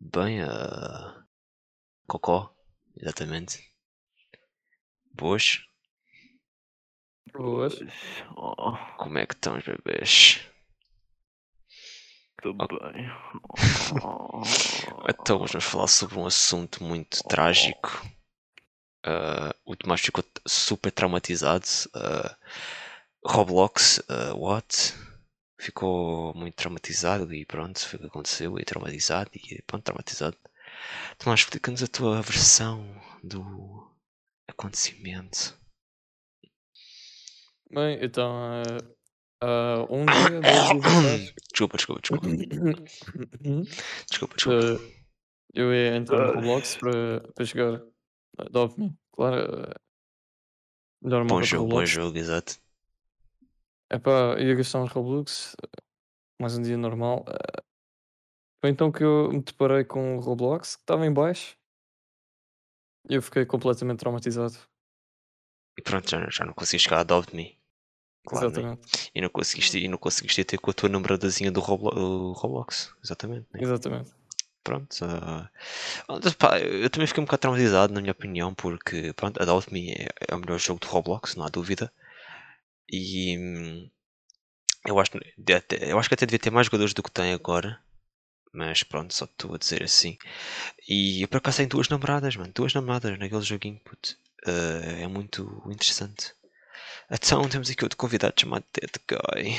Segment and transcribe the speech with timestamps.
[0.00, 1.24] Bem, uh...
[2.06, 2.54] Cocó,
[2.96, 3.62] exatamente.
[5.12, 5.58] Boas.
[7.32, 7.74] Boas.
[8.36, 10.40] Oh, Como é que estão os bebês?
[12.40, 12.78] tudo Ok.
[12.92, 13.10] bem.
[14.02, 14.42] Oh,
[15.10, 17.90] Então vamos falar sobre um assunto muito trágico.
[19.04, 21.66] Uh, o Tomás ficou super traumatizado.
[21.94, 22.34] Uh,
[23.26, 24.00] Roblox,
[24.36, 24.94] what?
[25.60, 28.58] Ficou muito traumatizado e pronto, foi o que aconteceu.
[28.58, 30.36] E traumatizado e pronto, traumatizado.
[31.18, 32.84] Tomás, explica-nos a tua versão
[33.22, 33.90] do
[34.48, 35.58] acontecimento.
[37.70, 38.94] Bem, então, eh,
[39.42, 40.70] ah, um dia, dois
[41.52, 42.28] Desculpa, desculpa, desculpa.
[44.08, 44.64] Desculpa, desculpa.
[44.74, 44.78] eh,
[45.54, 47.82] eu ia entrar no Roblox para, para jogar
[48.38, 48.96] Adopt Me.
[49.12, 49.74] Claro, eh,
[51.02, 51.90] melhor Bom jogo, bom Roblox.
[51.90, 52.58] jogo, exato.
[53.90, 55.56] Epá, ia gastar uns Roblox,
[56.40, 57.24] mais um dia normal.
[57.28, 57.62] eh,
[58.60, 61.56] Foi então que eu me deparei com o Roblox, que estava em baixo,
[63.08, 64.56] e eu fiquei completamente traumatizado.
[65.78, 67.56] E pronto, já, já não conseguiste jogar Adopt Me.
[68.26, 68.52] Claro, né?
[68.58, 72.32] Exatamente, E não conseguiste, e não conseguiste ter com a tua namoradazinha do Roblo- do
[72.32, 72.94] Roblox.
[73.02, 73.46] Exatamente.
[73.54, 73.60] né?
[73.62, 74.10] exatamente.
[74.62, 74.96] Pronto.
[75.02, 75.48] ah,
[76.08, 79.92] ah, pá, eu também fiquei um bocado traumatizado, na minha opinião, porque pronto, Adopt Me
[79.92, 81.90] é, é o melhor jogo do Roblox, não há dúvida.
[82.90, 83.90] E hum,
[84.86, 87.10] eu acho, que de- até- eu acho que até devia ter mais jogadores do que
[87.10, 87.80] tem agora.
[88.52, 90.18] Mas pronto, só estou a dizer assim.
[90.88, 92.52] E eu por acaso tenho duas namoradas, mano.
[92.54, 94.16] Duas namoradas naquele joguinho, puto.
[94.46, 96.34] Ah, é muito interessante.
[97.10, 99.52] Então temos aqui outro convidado chamado Dead Guy.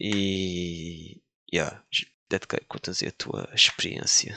[0.00, 1.20] E.
[1.52, 1.82] Yeah,
[2.30, 4.36] Dead Guy, conta-nos a tua experiência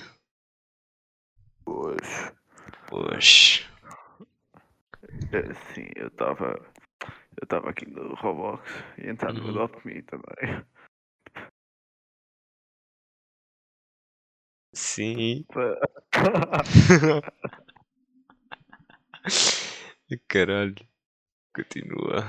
[1.65, 2.09] Pois,
[2.91, 3.65] hoje.
[5.31, 6.59] é sim, eu estava
[7.41, 8.63] eu estava aqui no Roblox
[8.97, 9.49] e entrar no Uhum.
[9.49, 10.63] Adopt Me também.
[14.73, 15.45] Sim.
[20.27, 20.75] Caralho.
[21.55, 22.23] Continua.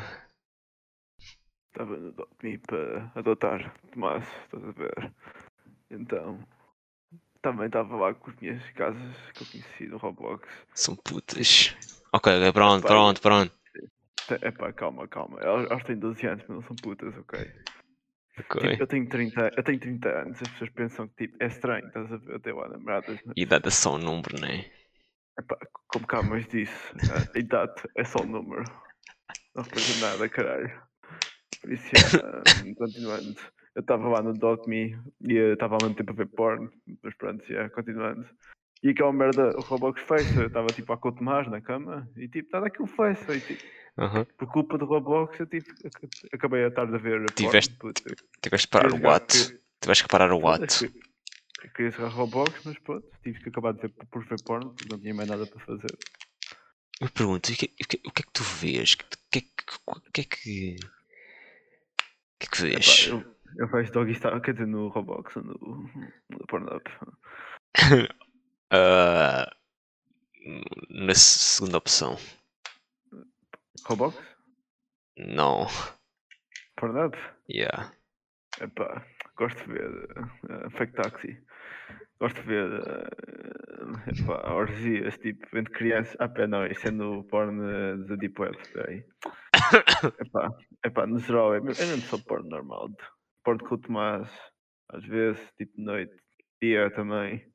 [1.69, 5.13] Estava no Adopt Me para adotar Tomás, estás a ver?
[5.91, 6.41] Então,
[7.43, 10.49] também estava lá com as minhas casas que eu conheci no Roblox.
[10.75, 11.77] São putas.
[12.13, 13.53] Ok, pronto, pronto, pronto.
[14.29, 15.41] Epá, calma, calma.
[15.41, 17.39] Elas, elas têm 12 anos, mas não são putas, ok?
[18.39, 18.71] Ok.
[18.71, 21.87] Tipo, eu tenho 30, eu tenho 30 anos, as pessoas pensam que tipo, é estranho,
[21.87, 22.35] estás a ver?
[22.35, 24.65] Eu tenho lá namoradas, mas Idade é só um número, né?
[25.39, 25.57] epá,
[25.89, 28.65] como cá mais disse, a idade é só um número.
[29.55, 30.83] Não representa nada, caralho.
[31.61, 33.35] Por isso, hum, continuando.
[33.75, 36.71] Eu estava lá no Dot Me e estava ao mesmo tempo a ver porn,
[37.03, 38.27] mas pronto, já, continuando.
[38.83, 42.09] E aquela merda, o Roblox fecha, eu estava tipo a com o Tomás na cama
[42.17, 43.35] e tipo, está daquilo fecha.
[43.35, 43.63] E, tipo,
[43.99, 44.25] Aham.
[44.39, 47.77] por culpa do Roblox, eu ac- acabei a tarde a ver Tiveste-.
[48.43, 49.27] Tiveste que parar Queria o what?
[49.27, 50.61] que- Tiveste que parar o what?
[50.61, 51.07] Foda-se, que-
[51.65, 54.91] Eu queria jogar Roblox, mas pronto, tive que acabar de ver por ver porno, porque
[54.91, 55.99] não tinha mais nada para fazer.
[57.01, 58.93] Eu pergunto, o que, o que, o que é que tu vês?
[58.93, 59.49] O que, é que,
[59.87, 60.77] o que é que.
[60.77, 63.07] O que é que Epá, vês?
[63.09, 65.91] eu, eu vejo Doggy Style, quer dizer, no Roblox, ou no,
[66.31, 66.83] no Pornhub.
[68.71, 69.49] Ah,
[70.91, 72.19] na segunda opção.
[73.87, 74.17] Roblox?
[75.17, 75.67] Não.
[76.77, 77.15] Pornhub?
[77.49, 77.93] Yeah.
[78.61, 81.39] Epá, gosto de ver uh, Fake Taxi.
[82.19, 86.17] Gosto de ver uh, epá, orgias, tipo, entre crianças.
[86.19, 89.05] Ah, pé, não, isso é no porno uh, da Deep Web, peraí.
[90.21, 90.51] Epá,
[90.85, 92.89] epá, no geral, é, mesmo- é mesmo só porno normal.
[93.45, 94.29] Porno com o Tomás,
[94.89, 96.15] às vezes, tipo, de noite,
[96.61, 97.47] dia também.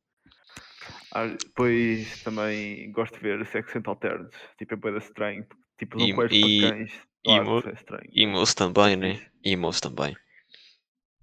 [1.14, 5.46] Ah, depois também gosto de ver sexo entre alternos, tipo, é da estranho.
[5.82, 6.92] Tipo, E- não coelhos e- para cães.
[6.94, 8.12] e Claro, é estranho.
[8.14, 9.32] Emos também, né?
[9.44, 10.16] Emos também.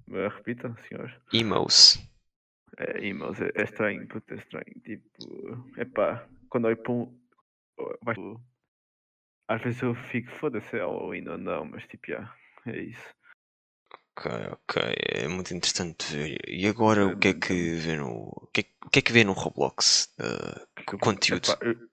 [0.08, 1.22] Uh, repita, senhor.
[1.32, 1.96] Emos.
[2.76, 4.64] É, emails, é, é estranho, puto, é estranho.
[4.84, 7.16] Tipo, epá, quando eu para um.
[8.02, 8.16] vai-
[9.46, 12.10] Às vezes eu fico, foda-se, é Halloween ou não, mas tipo,
[12.66, 13.14] é isso.
[14.16, 14.82] Ok, ok.
[15.14, 16.36] É muito interessante ver.
[16.48, 18.28] E agora o que é que vê no.
[18.28, 20.12] O que é, o que, é que vê no Roblox?
[20.18, 21.48] Ah, Que- conteúdo.
[21.48, 21.87] epá, eu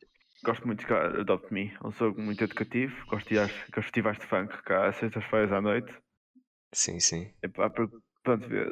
[0.46, 3.06] gosto muito de Adopt Me, é um jogo muito educativo.
[3.08, 5.92] Gosto de ir aos, festivais de funk cá às sextas-feiras à noite.
[6.74, 7.32] sim, sim.
[7.42, 7.88] Epá, para,
[8.24, 8.68] pronto, ver.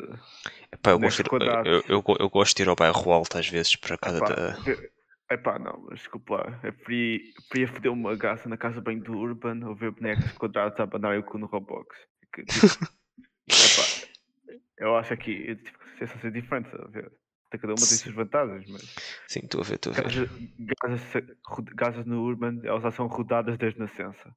[0.72, 3.48] Epá, eu, Bonecos gosto de eu, eu, eu gosto de ir ao bairro alto às
[3.48, 4.60] vezes para casa Epá, da.
[4.62, 4.92] ver-
[5.31, 6.60] epá, não, mas desculpa lá.
[6.64, 10.80] Eu preferia, preferia foder uma gata na casa bem do Urban ou ver bonecos quadrados
[10.80, 11.96] a abanar o cu no Roblox.
[12.34, 12.66] Que, tipo,
[13.48, 13.84] epá,
[14.78, 17.12] eu acho aqui tipo, sensações diferentes a ver.
[17.58, 18.04] Cada uma tem Sim.
[18.04, 18.82] suas vantagens, mas
[19.28, 20.30] Sim, estou a ver, estou a ver.
[21.46, 24.36] ro- casas no Urban elas já são rodadas desde nascença.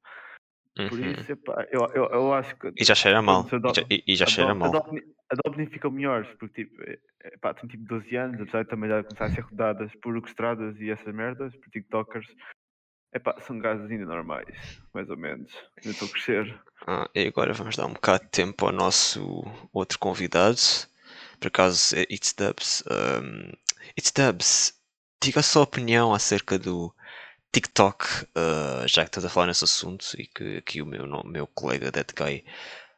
[0.89, 1.13] Por Uhum.
[1.13, 3.47] isso, epá, eu, eu, eu acho que E já cheira mal.
[3.47, 4.73] E já, e- já cheira mal.
[4.77, 6.99] a Dobny ficam melhores, porque tipo, é-
[7.35, 10.79] epá, tem tipo 12 anos, apesar de também já começar a ser rodadas por orquestradas
[10.81, 12.27] e essas merdas, por TikTokers.
[13.15, 14.55] Epá, são gajos ainda normais,
[14.93, 15.51] mais ou menos.
[15.79, 16.61] Ainda estou a crescer.
[16.87, 19.43] Ah, e agora vamos dar um bocado de tempo ao nosso
[19.73, 20.59] outro convidado.
[21.41, 22.83] Por acaso, é It's Dubs.
[22.91, 23.53] Um,
[23.99, 24.75] It's Dubs,
[25.23, 26.94] diga a sua opinião acerca do
[27.53, 28.05] TikTok,
[28.37, 31.91] uh, já que estás a falar nesse assunto e que aqui o meu, meu colega
[31.91, 32.44] Dead Guy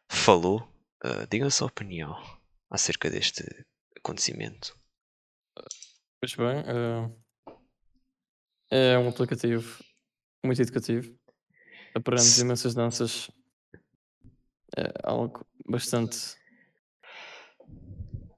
[0.08, 0.61] falou.
[1.05, 2.17] Uh, diga a sua opinião
[2.70, 3.44] acerca deste
[3.96, 4.76] acontecimento.
[6.20, 6.64] Pois bem,
[8.70, 9.82] eh, é um aplicativo
[10.44, 11.17] muito educativo.
[11.94, 13.31] Aprendes Se- imensas danças.
[14.76, 16.37] É algo bastante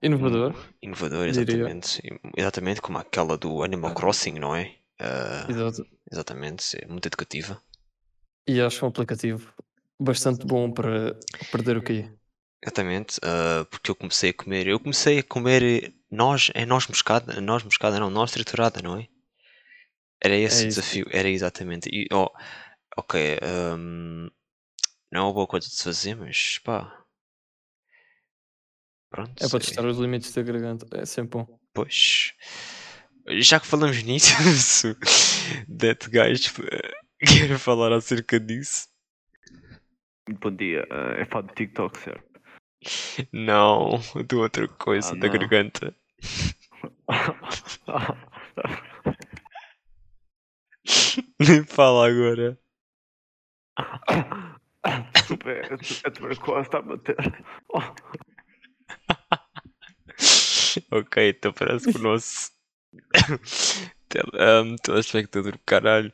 [0.02, 0.55] inovador.
[0.82, 1.31] Inovador, Diria.
[1.31, 2.02] exatamente.
[2.37, 4.75] Exatamente como aquela do Animal Crossing, não é?
[5.00, 5.87] Uh, Exato.
[6.11, 7.61] exatamente, é muito educativa.
[8.47, 9.52] E acho um aplicativo
[9.99, 11.19] bastante bom para
[11.50, 12.11] perder o QI.
[12.62, 17.41] Exatamente, ah, porque eu comecei a comer, eu comecei a comer noz, é noz moscada,
[17.41, 19.08] noz moscada não, noz triturada, não é?
[20.23, 20.81] Era esse o isso.
[20.81, 21.88] desafio, era exatamente.
[21.91, 22.29] E, oh,
[22.96, 24.29] ok, ahm,
[25.11, 27.00] não é uma boa coisa de se fazer, mas pá.
[29.10, 30.86] Pronto, É para testar os limites da garganta.
[30.96, 31.58] É sempre bom.
[31.74, 32.32] pois.
[33.38, 34.96] Já que falamos nisso,
[35.68, 36.52] Dead Guys,
[37.20, 38.88] quero falar acerca disso.
[40.40, 40.86] Bom dia.
[40.90, 42.30] eh, é fã de TikTok, certo?
[43.32, 45.38] Não, de outra coisa, Ah, da não.
[45.38, 45.94] garganta.
[51.38, 52.58] Nem fala agora.
[55.14, 55.74] Desculpa, é-
[56.06, 57.16] a tuberculose está a bater.
[60.90, 62.50] Ok, então parece que o nosso
[64.08, 66.10] tele- um, telespectador caralho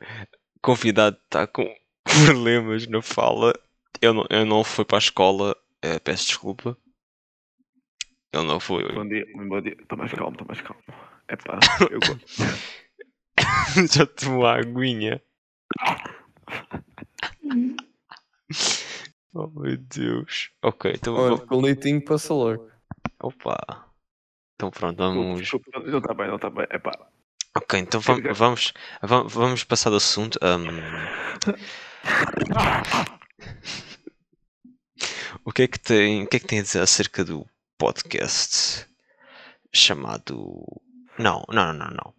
[0.61, 1.65] convidado está com
[2.25, 3.53] problemas na fala.
[4.01, 6.77] Eu não, eu não fui para a escola, eh, peço desculpa.
[8.31, 8.83] Ele não foi.
[8.93, 9.75] bom dia, bom dia.
[9.79, 10.83] Estou mais calmo, estou mais calmo.
[11.29, 11.59] Epá,
[11.89, 12.27] eu gosto.
[13.93, 15.21] Já tomou a aguinha.
[19.33, 20.51] Oh meu Deus.
[20.61, 21.49] Ok, então Olha, vamos.
[21.49, 22.69] com leitinho passa logo.
[23.19, 23.86] Opa.
[24.57, 25.39] Então pronto, vamos.
[25.39, 26.65] desculpa, Não está bem, não está bem.
[26.71, 26.91] Epá,
[27.55, 30.37] Ok, então vamos, vam- vamos passar do assunto.
[30.43, 30.67] ahm.
[35.45, 37.45] o que é que tem, o que é que tem a dizer acerca do
[37.77, 38.85] podcast
[39.73, 40.65] chamado?
[41.17, 42.13] Não, não, não, não, não.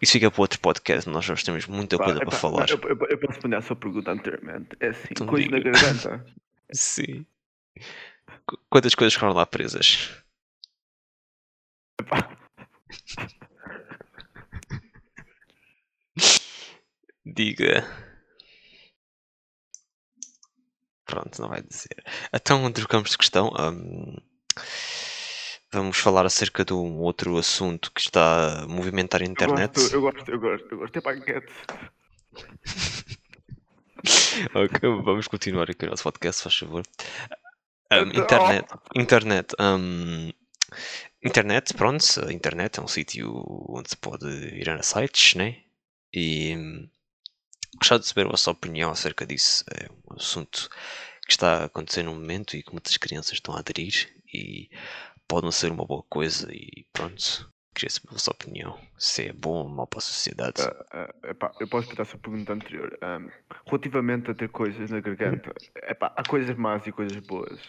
[0.00, 1.08] Isso fica para outro podcast.
[1.10, 2.70] Nós hoje temos muita pá, coisa epá, para falar.
[2.70, 4.68] Eu, eu, eu posso responder à sua pergunta anteriormente.
[4.80, 5.70] É assim, Então coisa na diga.
[5.72, 6.24] garganta.
[6.72, 7.26] Sim.
[8.46, 10.10] Qu- Quantas coisas ficaram lá presas?
[17.24, 17.84] Diga.
[21.04, 22.02] Pronto, não vai dizer.
[22.32, 23.50] Então, trocamos de questão.
[23.58, 24.16] hum,
[25.72, 29.74] vamos falar acerca de um outro assunto que está a movimentar a eu internet.
[29.74, 30.96] gosto, eu gosto, eu gosto, eu gosto.
[30.96, 31.52] É paquete.
[34.54, 36.84] Ok, vamos continuar aqui o nosso podcast, faz favor.
[37.92, 38.68] Hum, Então- internet.
[38.94, 39.54] Internet.
[39.60, 40.30] hum,
[41.22, 42.04] internet, pronto.
[42.26, 45.62] A internet é um sítio onde se pode ir a sites, né?
[46.12, 46.88] E hum,
[47.78, 49.64] gostava de saber a vossa opinião acerca disso.
[49.70, 50.68] É um assunto
[51.26, 54.70] que está a acontecer no momento e que muitas crianças estão a aderir e
[55.26, 57.52] pode não ser uma boa coisa e pronto.
[57.74, 58.80] Queria saber a vossa opinião.
[58.98, 60.62] Se é bom ou mau para a sociedade.
[60.62, 62.98] Ah, ah, epá, eu posso responder a sua pergunta anterior.
[63.02, 63.28] Ahm,
[63.66, 67.60] relativamente a ter coisas na garganta, epá, há coisas más e coisas boas.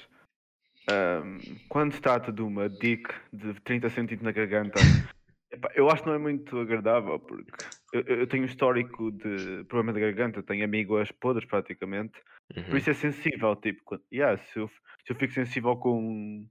[0.90, 4.80] Ahm, quando se trata de uma dick de 30 centímetros na garganta,
[5.52, 7.52] epá, eu acho que não é muito agradável, porque
[7.94, 12.20] eu, eu tenho um histórico de problema de garganta, tenho amigos podres praticamente,
[12.58, 12.64] Uhum.
[12.64, 13.56] por isso é sensível.
[13.56, 16.48] Tipo, quando- yeah, se, eu, se eu fico sensível com,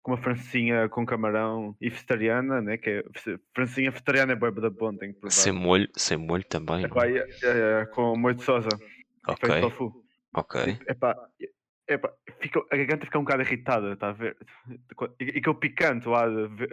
[0.00, 3.04] com uma francinha com camarão e vegetariana, né, que é,
[3.52, 5.34] francinha vegetariana é boa da bom, tenho que provar.
[5.34, 6.84] Sem molho, sem molho também.
[6.84, 7.18] Epá, é?
[7.18, 8.70] é- é- com molho de soja,
[9.26, 10.04] Ok, feito tofu.
[10.34, 10.78] ok.
[10.88, 11.16] Epá,
[11.94, 14.36] epá, fica, a garganta fica um bocado irritada, está a ver?
[15.20, 16.24] E, e aquele picante lá,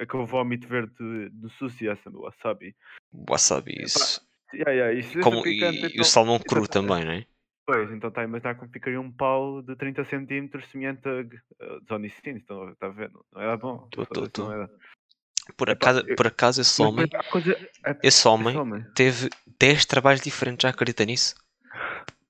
[0.01, 2.75] aquele vómito verde do sushi, essa do wasabi.
[3.29, 4.21] Wasabi, isso.
[4.53, 7.25] Yeah, yeah, isso Como, picante, e, e então- o salmão cru então- também, não é?
[7.65, 12.39] Pois, então está a imaginar como ficaria um pau de 30 centímetros semelhante a Zonicine,
[12.39, 13.11] então, está a ver?
[13.11, 13.89] Não, era bom.
[13.91, 14.49] Tô, tô, tô.
[14.51, 14.69] era.
[15.57, 18.85] Por Epá, acaso, eu- por acaso esse homem, coisa- é- esse homem esse homem.
[18.95, 21.35] teve 10 trabalhos diferentes, já acredita nisso?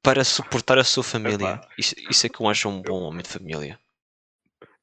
[0.07, 1.35] Para suportar a sua família.
[1.35, 1.67] Epá.
[1.77, 3.77] Isso, isso é que eu acho um bom homem de família.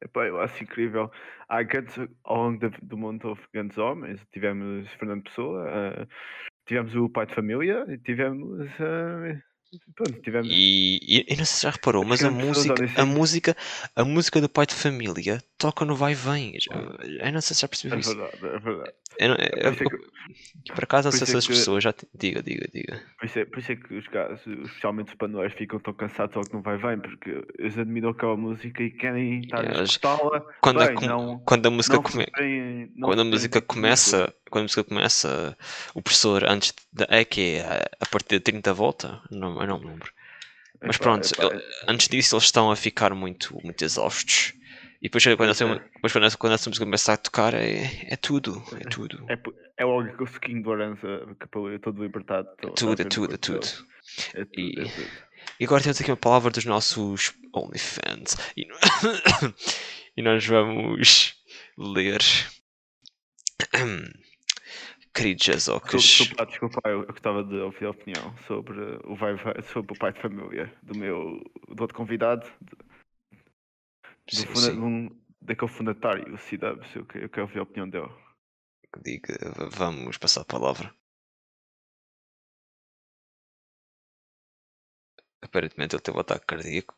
[0.02, 1.10] Epá, eu acho incrível.
[1.48, 4.20] Há grandes, ao longo da- do mundo houve grandes homens.
[4.34, 6.06] Tivemos Fernando Pessoa, eh,
[6.66, 9.40] tivemos o pai de família e tivemos eh,
[9.96, 10.46] Pronto, tivemos.
[10.52, 13.56] E, e, e não sei se já reparou, mas a música, a música,
[13.96, 16.52] a música do pai de família toca no vai e vem.
[17.18, 18.14] Eu não sei se já É percebeu isso.
[18.14, 18.92] verdade, é verdade.
[19.18, 19.74] Eu eu- é eu-
[20.74, 21.94] por acaso, não sei se é as pessoas já.
[22.14, 23.02] Diga, diga, diga.
[23.24, 26.36] Por isso, é, por isso é que os gajos, especialmente os panueiros, ficam tão cansados
[26.36, 29.90] logo que não vai bem, porque eles admiram aquela música e querem estar a Eles-
[29.92, 30.44] escutá-la.
[30.60, 32.26] Quando, a, bem, com- não, quando a música come-
[33.00, 35.56] quando a música começa, quando a música começa,
[35.94, 39.66] o professor antes de, é que é a- a partir de 30 volta, não, eu
[39.68, 40.12] não me lembro.
[40.82, 41.26] Mas pronto,
[41.88, 44.52] antes disso eles estão a ficar muito, muito exaustos.
[45.04, 45.78] E depois quando, essa, é.
[45.78, 49.22] depois quando, quando essa música começa a tocar é, é tudo, é tudo.
[49.28, 49.38] É,
[49.76, 51.06] é logo aquele suquinho de arança
[51.38, 52.48] que para eu todo libertado.
[52.48, 53.60] É tô- tudo, é tudo, é tudo.
[53.60, 53.84] corpo
[54.32, 54.40] dele.
[54.40, 55.10] É tudo, E- é tudo.
[55.60, 58.38] E agora temos aqui uma palavra dos nossos OnlyFans.
[58.56, 58.66] E,
[60.16, 61.34] e nós vamos
[61.76, 62.20] ler.
[65.14, 66.02] Queridos Jazocas.
[66.02, 69.98] Desculpa, desculpa, eu, eu gostava de ouvir a opinião sobre o, vai, vai, sobre o
[69.98, 72.93] pai de família do meu do outro convidado, do, do
[74.30, 74.78] Sim, funda- sim.
[74.80, 76.94] um- daquele fundatário, o C-Dubs.
[76.94, 78.10] Eu, eu quero ouvir a opinião dele.
[79.02, 80.94] Diga, v- vamos passar a palavra.
[85.42, 86.94] Aparentemente ele teve um ataque cardíaco.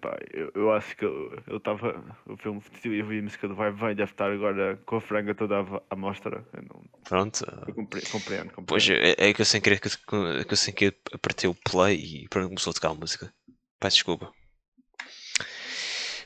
[0.00, 2.16] Pá, eu, eu acho que ele estava.
[2.26, 5.34] O filme eu vi a música do Vai Vai deve estar agora com a franga
[5.34, 5.56] toda
[5.90, 6.46] à, mostra.
[6.52, 7.44] Eu, não, Pronto.
[7.66, 8.66] eu compre- compreendo, compreendo.
[8.66, 11.54] Pois é, é que eu sem querer que, eu- que eu sem querer apertei o
[11.54, 13.32] play e pronto começou a tocar a música.
[13.80, 14.32] Peço desculpa.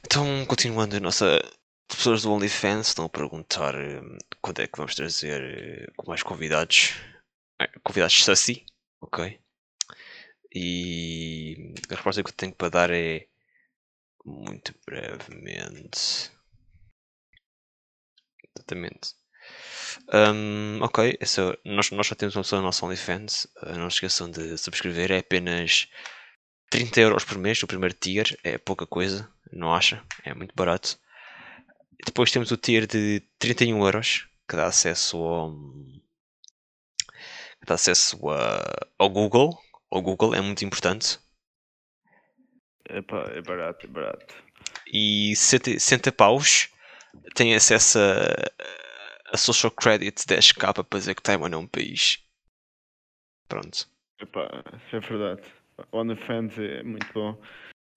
[0.05, 1.41] Então, continuando a nossa.
[1.91, 4.01] As pessoas do OnlyFans estão a perguntar eh,
[4.41, 6.93] quando é que vamos trazer eh, mais convidados.
[7.61, 8.65] Eh, Convidados sassy,
[9.01, 9.41] ok?
[10.55, 13.27] E a resposta que eu tenho para dar é
[14.25, 16.31] muito brevemente.
[18.57, 19.15] Exatamente.
[20.13, 23.47] Hum, ok, essa, nós, nós já temos uma pessoa no nosso OnlyFans.
[23.63, 25.11] Uh, não esqueçam de subscrever.
[25.13, 25.89] É apenas
[26.71, 27.63] 30 euros por mês.
[27.63, 30.03] O primeiro tier é pouca coisa, não acha?
[30.25, 30.99] É muito barato.
[32.05, 35.53] Depois temos o tier de 31 euros que dá acesso ao,
[37.61, 39.59] que dá acesso a- ao Google.
[39.91, 41.19] Ao Google é muito importante.
[42.89, 44.35] Epá, é barato, é barato.
[44.93, 46.69] E 60, 60 paus
[47.35, 52.25] tem acesso a, a social credit 10k para dizer que Taiwan é um país.
[53.49, 53.89] Pronto.
[54.21, 54.49] Epá,
[54.93, 55.43] é verdade.
[55.93, 57.41] OnlyFans é muito bom.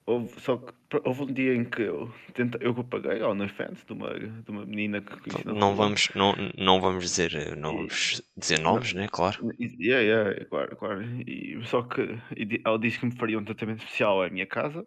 [0.05, 0.73] Houve, só que
[1.05, 4.65] houve um dia em que eu, tenta, eu paguei ao OnlyFans de uma, de uma
[4.65, 5.75] menina que conheci Não rua.
[5.75, 9.07] vamos, não, não vamos dizer, eh, não vamos dizer nomes, né?
[9.07, 9.37] Claro.
[9.59, 11.01] E- Yeah, yeah, claro, claro.
[11.27, 12.01] E, só que
[12.35, 14.85] e ela disse que me faria um tratamento especial à minha casa.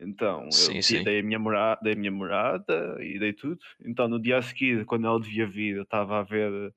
[0.00, 1.04] Então eu Sim, di- sim.
[1.04, 3.58] dei a minha morada, dei a minha morada e dei tudo.
[3.84, 6.72] Então no dia a seguir, quando ela devia vir, eu estava a ver.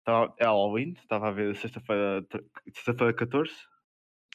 [0.00, 3.52] Estava, é Halloween, estava a ver sexta-feira, tre- sexta-feira 14.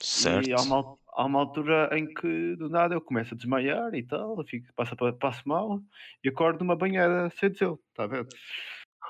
[0.01, 0.47] Certo.
[0.47, 4.03] E há uma, há uma altura em que do nada eu começo a desmaiar e
[4.03, 5.79] tal, eu fico, passo, pa- passo mal
[6.23, 8.27] e acordo numa banheira sem eu, está a ver?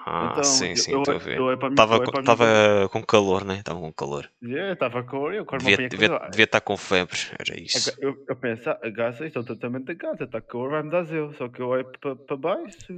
[0.05, 1.39] Ah, então, sim, sim, estou a olho- ver.
[1.71, 3.59] Estava com, minha tava com calor, né?
[3.59, 4.29] Estava com calor.
[4.71, 7.93] estava com eu acordo Devia, devia, devia estar com febre, era isso.
[7.99, 8.89] Eu, eu penso, ah, a
[9.25, 11.33] isto é o tratamento da gasa, está calor, vai-me dar zeu.
[11.33, 12.93] Só que eu olho para baixo,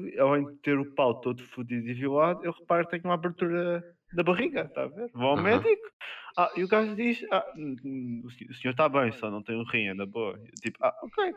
[0.45, 4.23] de ter o pau todo fodido e violado, eu reparo que tenho uma abertura na
[4.23, 5.09] barriga, está a ver?
[5.13, 5.43] Vou ao Aham.
[5.43, 5.89] médico,
[6.37, 9.55] ah, e o gajo diz, ah, hum, hum, o senhor- está bem, só não tem
[9.55, 10.39] um rim, é na boa.
[10.61, 11.33] Tipo, ah, ok,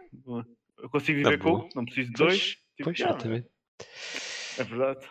[0.79, 2.57] eu consigo viver com um, não preciso de dois.
[2.76, 3.49] Tipo, Pois, "Yeah, exatamente.
[4.59, 5.07] é verdade.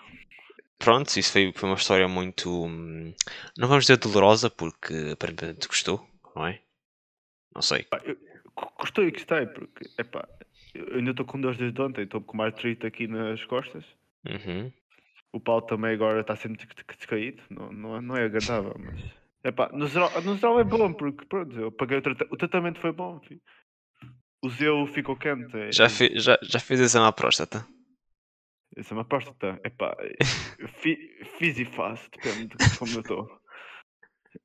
[0.79, 2.49] Pronto, isso foi, foi uma história muito.
[2.65, 3.13] hum,
[3.57, 6.59] Não vamos dizer dolorosa, porque aparentemente gostou, não é?
[7.53, 7.85] Não sei.
[8.55, 10.27] Go- Gostei e gostei, porque, epá,
[10.73, 13.83] eu ainda estou com dores desde ontem, estou com mais artrite aqui nas costas.
[14.27, 14.71] Uhum.
[15.33, 18.75] O pau também agora está sempre desca- desca- descaído, não, não, é- não é agradável,
[18.77, 18.99] mas.
[19.43, 22.33] Epá, no, geral, no geral é bom, porque pronto, eu paguei o tratamento.
[22.33, 23.41] O tratamento foi bom, filho.
[24.43, 25.55] O zeu ficou quente.
[25.57, 27.65] é- Já, fe, já, já fez exame à próstata?
[28.75, 29.59] Essa é uma próstata.
[29.63, 29.95] Epá,
[30.59, 30.97] eu fi,
[31.37, 33.41] fiz e faço, depende de como eu estou.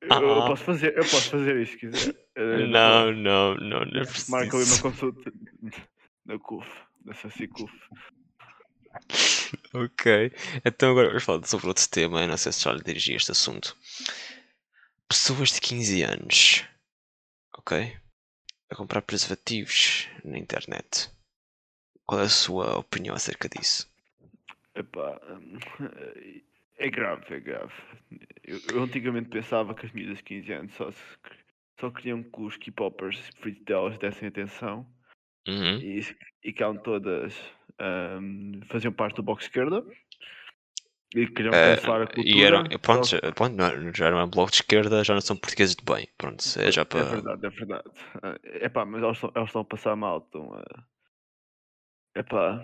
[0.01, 0.47] Eu, eu Ah.
[0.47, 2.15] posso fazer, eu posso fazer isto se quiser.
[2.35, 4.31] Eh, Não, não, não, não é preciso.
[4.31, 5.31] Marca ali uma consulta
[6.25, 6.69] na CUF,
[7.05, 7.73] na Saci CUF.
[9.73, 10.31] Ok.
[10.65, 12.21] Então agora vamos falar sobre outro tema.
[12.21, 13.75] Eu não sei se já lhe dirigi este assunto.
[15.07, 16.65] Pessoas de 15 anos.
[17.57, 17.97] Ok?
[18.69, 21.09] A comprar preservativos na internet.
[22.05, 23.89] Qual é a sua opinião acerca disso?
[24.75, 25.57] Epá, hum,
[26.77, 27.73] é grave, é grave.
[28.43, 31.03] Eu, eu antigamente pensava que as miúdas de 15 anos só, se,
[31.79, 33.29] só queriam que os K-popers
[33.65, 34.87] delas dessem atenção
[35.47, 35.79] Uhum.
[35.79, 36.01] e,
[36.47, 37.35] e que eram todas
[38.21, 39.83] hum, faziam parte do box esquerda.
[41.15, 42.27] E queriam Eh, cancelar a cultura.
[42.27, 45.37] e eram, pronto, já- pronto, não, já não é bloco de esquerda, já não são
[45.37, 46.07] portugueses de bem.
[46.17, 47.03] Pronto, é já É para.
[47.03, 47.83] verdade, é verdade.
[48.43, 50.17] É epá, mas eles estão, eles estão a passar mal.
[50.19, 50.63] Estão a...
[52.15, 52.63] Epá.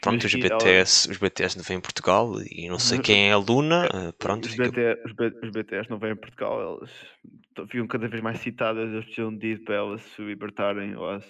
[0.00, 3.32] Pronto, os ela- BTS, os BTS não vêm em Portugal e não sei quem é
[3.32, 3.86] a Luna.
[3.86, 6.90] eh, Pronto, os, fica- BT, os, B- os BTS não vêm a Portugal, elas
[7.54, 10.92] t- ficam cada vez mais citadas, eles precisam de ir para elas se libertarem.
[10.92, 11.28] eu acho.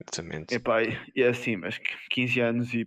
[0.00, 0.54] Exatamente.
[0.54, 2.84] Epá, e e é assim, mas qu- 15 anos e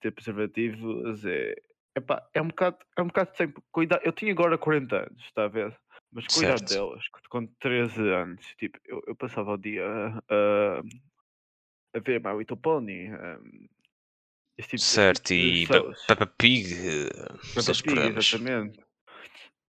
[0.00, 1.54] ter preservativos é.
[1.96, 4.02] Epá, é um bocado, é um bocado sem cuidado.
[4.04, 5.76] Eu tinha agora 40 anos, está a ver?
[6.12, 6.74] Mas cuidado Certo.
[6.74, 9.84] delas, com- com 13 anos, tipo, eu, eu passava o dia
[10.28, 10.82] a,
[11.94, 13.10] a ver My Little Pony.
[13.12, 13.68] um,
[14.58, 16.06] esse tipo, Certo, de e Pe- shows.
[16.06, 17.08] Peppa Pig, eh,
[17.54, 18.80] Peppa Pig, exatamente.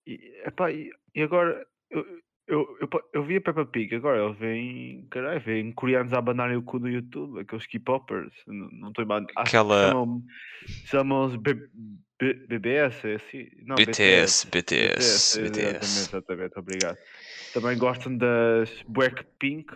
[0.05, 2.05] E, epá, e, e agora eu,
[2.47, 6.57] eu, eu, eu vi a Peppa Pig, agora eles vêm, caralho, vêm coreanos a abanarem
[6.57, 10.23] o cu no YouTube, aqueles K-popers, não não estou a Aquela- chamam,
[10.85, 11.69] chamam-os B-
[12.19, 13.49] B- BBS, é assim?
[13.63, 15.59] Não, BTS, BTS, BTS, BTS.
[15.59, 16.97] exatamente, exatamente, obrigado.
[17.53, 19.73] Também gostam das Blackpink,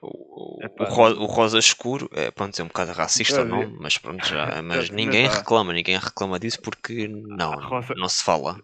[0.00, 3.44] O, o, Epá, ro- não- o rosa escuro é, pronto, é um bocado racista Eu
[3.44, 8.24] não, mas pronto, já, mas ninguém reclama, ninguém reclama disso porque não, rosa- não se
[8.24, 8.58] fala.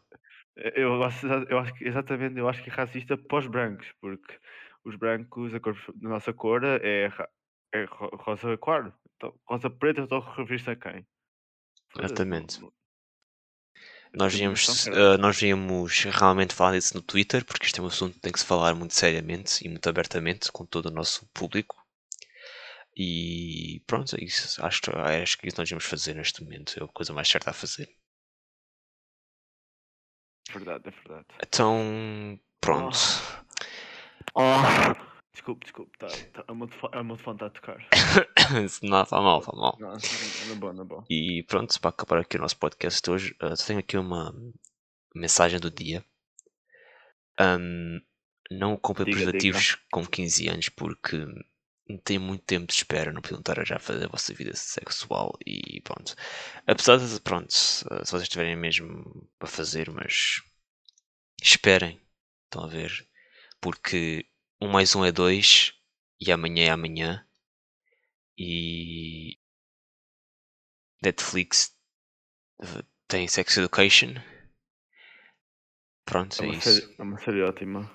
[0.75, 4.39] Eu acho, eu acho que exatamente, eu acho que é racista para os brancos, porque
[4.85, 7.11] os brancos, a cor da nossa cor é,
[7.73, 8.93] é ro- rosa claro.
[9.17, 11.07] Então, rosa preta, estou a referir-se a quem?
[11.97, 12.59] Exatamente.
[14.15, 15.15] Nós íamos, caralho.
[15.15, 18.31] eh, nós íamos realmente falar disso no Twitter, porque isto é um assunto que tem
[18.33, 21.77] que se falar muito seriamente e muito abertamente com todo o nosso público.
[22.97, 24.65] E pronto, é isso.
[24.65, 27.51] Acho, que- acho que isso nós íamos fazer neste momento, é a coisa mais certa
[27.51, 27.89] a fazer.
[30.49, 31.27] É verdade, é verdade.
[31.43, 32.99] Então, pronto.
[34.35, 34.43] Oh,
[35.33, 37.77] desculpe, desculpe, tá, tá, a telefone está a tocar.
[38.83, 39.77] não, está mal, está mal.
[39.81, 41.05] Não, não é bom, não é bom.
[41.11, 44.35] E pronto, para acabar aqui o nosso podcast de hoje, só tenho aqui uma
[45.15, 46.05] mensagem do dia.
[47.39, 48.01] Ahm,
[48.51, 49.31] não comprem Diga, diga.
[49.31, 51.25] preservativos com 15 anos porque
[51.99, 55.37] têm muito tempo de espera, não podiam estar já a fazer a vossa vida sexual
[55.47, 56.15] e pronto.
[56.67, 60.43] Apesar de, pronto, se vocês tiverem mesmo para fazer, mas
[61.43, 62.01] esperem,
[62.45, 63.07] estão a ver,
[63.61, 64.27] porque
[64.61, 65.75] um mais um é dois
[66.21, 67.27] e amanhã é amanhã
[68.37, 69.39] e
[71.03, 71.77] Netflix
[73.07, 74.15] tem Sex Education.
[76.05, 76.61] Pronto, É é uma, isso.
[76.61, 77.89] série, é uma série ótima.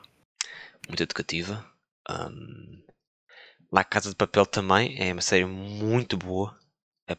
[0.87, 1.63] Muito educativa.
[2.09, 2.81] Ahm,
[3.71, 6.57] La Casa de Papel também é uma série muito boa.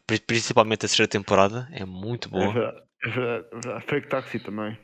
[0.07, 2.53] Pri- Principalmente a terceira temporada é muito É boa.
[2.53, 3.87] verdade, é verdade, é verdade.
[3.87, 4.79] Fake Taxi também.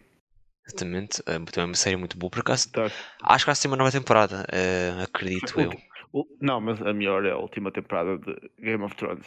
[0.67, 1.23] Exatamente.
[1.23, 2.31] também é uma série muito boa.
[2.31, 2.91] Por acaso, Tá.
[3.23, 4.47] acho que vai ser uma nova temporada.
[4.53, 5.71] eh, acredito eu.
[6.13, 9.27] U- Não, mas a melhor é a última temporada de Game of Thrones.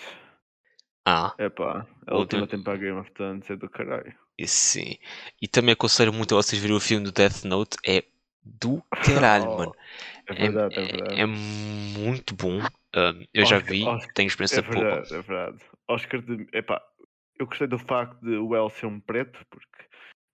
[1.08, 4.14] Ah, Epá, a Última- última temporada de Game of Thrones é do caralho.
[4.38, 4.98] isso sim.
[5.42, 7.78] E também aconselho muito a vocês verem o filme do Death Note.
[7.86, 8.04] É
[8.44, 9.76] do caralho, Oh, mano.
[10.28, 11.22] É É, verdade, é, é- verdade.
[11.22, 12.60] é muito bom.
[13.34, 14.80] Eu já Oscar- vi, Oscar- tenho experiência É pouca.
[14.80, 15.64] verdade, é verdade.
[15.88, 16.48] Oscar de.
[16.54, 16.82] Epá,
[17.38, 19.86] eu gostei do facto de o El ser um preto, porque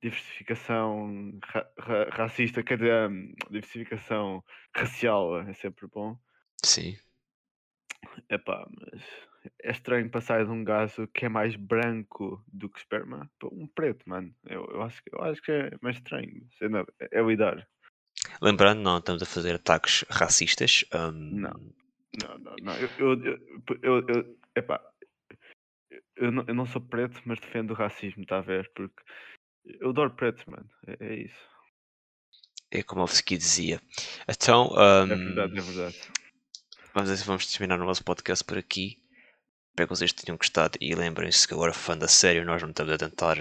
[0.01, 3.09] diversificação ra- ra- racista, quer dizer,
[3.49, 4.43] diversificação
[4.75, 6.17] racial é sempre bom.
[6.63, 6.95] Sim.
[8.29, 9.01] Epá, mas
[9.63, 13.67] é estranho passar de um gajo que é mais branco do que esperma para um
[13.67, 14.33] preto, mano.
[14.45, 16.31] Eu, eu, acho, que- eu acho que é mais estranho.
[16.43, 17.67] mas ainda- É o idar.
[18.41, 20.83] Lembrando, não estamos a fazer ataques racistas.
[20.93, 21.71] ahm, Não.
[22.21, 22.73] Não, não, não.
[22.75, 24.81] Eu, eu, eu, eu, eu- epá,
[26.17, 28.69] eu, não, eu não sou preto, mas defendo o racismo, está a ver?
[28.75, 29.01] Porque
[29.65, 30.69] eu adoro pretos, mano.
[30.87, 31.51] É, é isso.
[32.69, 33.81] É como o Fsky dizia.
[34.27, 36.01] Então, É ahm, verdade, é verdade.
[36.93, 38.97] vamos, vamos terminar o nosso podcast por aqui.
[39.69, 42.91] Espero que vocês tenham gostado e lembrem-se que agora, fã da série, nós não estamos
[42.93, 43.37] a tentar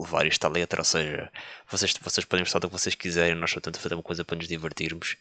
[0.00, 1.30] levar isto à letra, ou seja,
[1.68, 4.36] vocês, vocês podem gostar do que vocês quiserem, nós só tentamos fazer uma coisa para
[4.36, 5.16] nos divertirmos.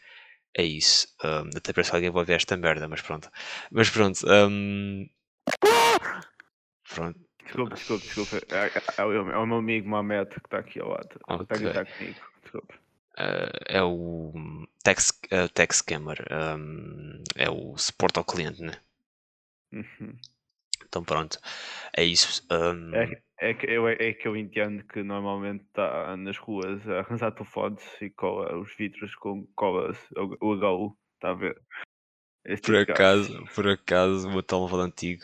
[0.56, 1.08] É isso.
[1.24, 3.30] Ahm, até parece que alguém vai ver esta merda, mas pronto.
[3.72, 4.20] Mas pronto.
[4.30, 5.06] ahm,
[6.94, 7.20] pronto.
[7.44, 8.36] Desculpe, desculpe, desculpe.
[8.54, 11.10] É, é- é o é o meu amigo Mohamed que está aqui ao lado.
[11.42, 12.20] Está a gritar comigo.
[12.42, 12.74] Desculpe.
[13.18, 14.34] Ah, é o
[14.84, 16.18] Tax, uh, tax Scammer.
[16.32, 18.74] ahm, é o suporte ao cliente, né?
[19.72, 20.16] Uhum.
[20.88, 21.40] Então pronto.
[21.96, 22.44] É isso.
[22.94, 27.32] É, é, que eu, é que eu entendo que normalmente está nas ruas a arranjar
[27.32, 31.62] telefones e cola os vidros com colas, o, HU, está a ver?
[32.62, 33.14] Por tipo gajo.
[33.16, 35.24] acaso, por acaso, o meu telemóvel antigo.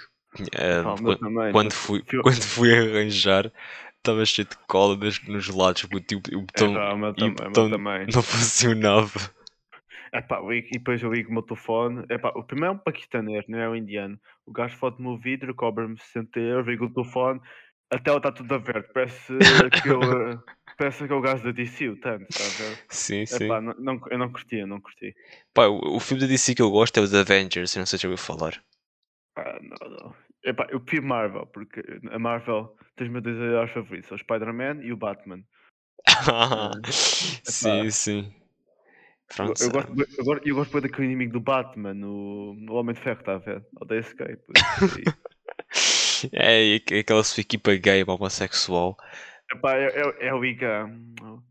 [0.84, 3.52] ah, meu quando, também, quando fui, quando fui arranjar,
[3.98, 7.14] estava cheio de cola nos, nos lados, porque o, o É, botão pá, o meu
[7.18, 9.20] e o botão não funcionava.
[10.14, 12.06] Epá, ligo- e depois eu ligo o meu telefone.
[12.10, 14.20] Epá, o primeiro é um paquistanês, não é um indiano.
[14.46, 17.40] O gajo fode-me o vidro, cobra-me 60 euros, ligo o telefone.
[17.92, 18.62] A tela está tudo.
[18.94, 19.34] Parece
[19.86, 20.02] eu.
[20.34, 20.38] eh,
[20.80, 22.80] Parece que é o gajo da DC, o Thanos, está a ver?
[22.90, 23.44] Sim, sim.
[23.44, 25.14] Epá, não, não, eu não curti, eu não curti.
[25.54, 27.86] Pá, o, o filme da DC que eu gosto é o The Avengers, eu não
[27.86, 28.64] sei se já ouviu falar.
[29.36, 30.16] Ah, não, não.
[30.42, 34.20] Epá, eu prefiro Marvel, porque a Marvel tem os meus dois heróis favoritos, são o
[34.20, 35.44] Spider-Man e o Batman.
[37.44, 38.34] sim, sim.
[39.38, 39.64] Eu, Pronto.
[39.64, 42.96] eu gosto, bué- eu, gosto, eu gosto bué daquele inimigo do Batman, o, o Homem
[42.96, 43.66] de Ferro, está a ver?
[43.82, 44.38] Odeio esse gay.
[46.34, 48.98] É, aqu- aquela sua equipa gay homossexual.
[49.52, 50.86] Epá, é, é, é o Iga.
[50.86, 51.42] hum,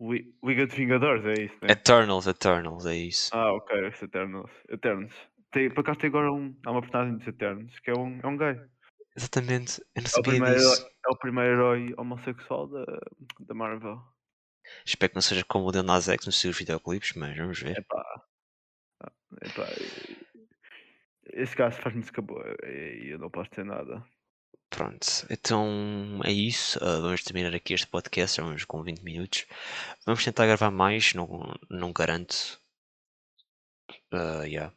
[0.00, 1.72] O I- o Iga de Vingadores, é isso, né?
[1.72, 3.30] Eternals, Eternals, é isso.
[3.34, 4.50] Ah, ok, esse Eternals.
[4.68, 5.12] Eternos.
[5.50, 8.26] Tem, por acaso tem agora um, há uma personagem dos Eternos que é um, é
[8.26, 8.60] um gay.
[9.16, 10.86] Exatamente, eu não É o, sabia primeiro, disso.
[11.06, 12.84] é o primeiro herói homossexual da,
[13.40, 14.00] da Marvel.
[14.84, 17.78] Espero que não seja como o Lil Nas X nos seus videoclipes, mas vamos ver.
[17.78, 18.04] Epá.
[19.02, 19.66] Ah, Epá.
[21.38, 24.04] Esse gajo faz música boa e eu não posso ter nada.
[24.70, 26.78] Pronto, então é isso.
[26.82, 29.46] ah, vamos terminar aqui este podcast, vamos com 20 minutos.
[30.04, 32.60] Vamos tentar gravar mais, não, não garanto.
[34.12, 34.72] Ah, yeah.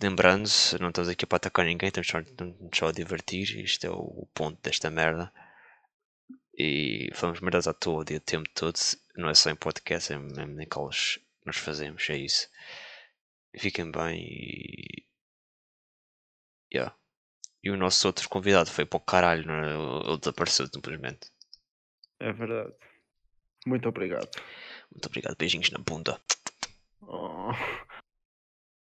[0.00, 0.48] Lembrando,
[0.80, 3.58] não estamos aqui para atacar ninguém, estamos só, estamos só a divertir.
[3.64, 5.32] Isto é o ponto desta merda.
[6.56, 8.78] E falamos merdas à toa o dia o tempo todo.
[9.16, 12.48] Não é só em podcast, é mesmo naquelas que nós fazemos, é isso.
[13.56, 15.11] Fiquem bem e.
[16.74, 16.94] Yeah.
[17.62, 20.08] E o nosso outro convidado foi para o caralho, não é?
[20.08, 21.30] ele desapareceu simplesmente.
[22.18, 22.72] É verdade.
[23.66, 24.28] Muito obrigado.
[24.90, 26.20] Muito obrigado, beijinhos na bunda.
[27.02, 27.52] Oh.